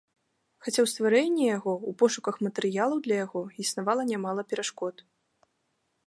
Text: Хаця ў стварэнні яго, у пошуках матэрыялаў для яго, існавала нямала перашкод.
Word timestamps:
Хаця 0.67 0.79
ў 0.83 0.87
стварэнні 0.93 1.43
яго, 1.57 1.73
у 1.91 1.91
пошуках 2.01 2.39
матэрыялаў 2.47 3.03
для 3.07 3.15
яго, 3.25 3.41
існавала 3.65 4.07
нямала 4.13 4.41
перашкод. 4.55 4.95